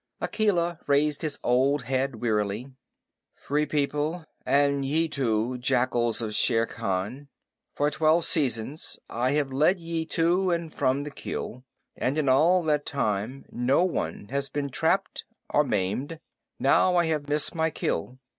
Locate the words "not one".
13.51-14.29